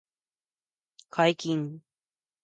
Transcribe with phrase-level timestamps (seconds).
[1.11, 1.83] 解禁